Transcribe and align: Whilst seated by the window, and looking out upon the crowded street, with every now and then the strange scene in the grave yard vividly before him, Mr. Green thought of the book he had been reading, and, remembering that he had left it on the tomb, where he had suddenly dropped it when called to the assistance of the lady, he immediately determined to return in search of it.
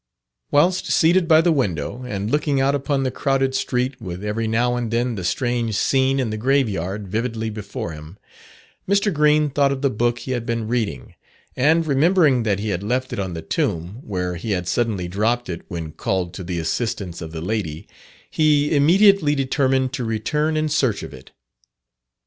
Whilst 0.49 0.87
seated 0.87 1.27
by 1.27 1.41
the 1.41 1.51
window, 1.51 2.03
and 2.07 2.31
looking 2.31 2.59
out 2.59 2.73
upon 2.73 3.03
the 3.03 3.11
crowded 3.11 3.53
street, 3.53 4.01
with 4.01 4.23
every 4.25 4.47
now 4.47 4.75
and 4.75 4.89
then 4.89 5.13
the 5.13 5.23
strange 5.23 5.75
scene 5.75 6.19
in 6.19 6.31
the 6.31 6.37
grave 6.41 6.67
yard 6.67 7.07
vividly 7.07 7.51
before 7.51 7.91
him, 7.91 8.17
Mr. 8.89 9.13
Green 9.13 9.51
thought 9.51 9.71
of 9.71 9.83
the 9.83 9.91
book 9.91 10.17
he 10.17 10.31
had 10.31 10.43
been 10.43 10.67
reading, 10.67 11.13
and, 11.55 11.85
remembering 11.85 12.41
that 12.41 12.57
he 12.57 12.69
had 12.69 12.81
left 12.81 13.13
it 13.13 13.19
on 13.19 13.35
the 13.35 13.43
tomb, 13.43 13.99
where 14.01 14.37
he 14.37 14.53
had 14.53 14.67
suddenly 14.67 15.07
dropped 15.07 15.47
it 15.49 15.61
when 15.67 15.91
called 15.91 16.33
to 16.33 16.43
the 16.43 16.57
assistance 16.57 17.21
of 17.21 17.31
the 17.31 17.39
lady, 17.41 17.87
he 18.31 18.75
immediately 18.75 19.35
determined 19.35 19.93
to 19.93 20.03
return 20.03 20.57
in 20.57 20.67
search 20.67 21.03
of 21.03 21.13
it. 21.13 21.29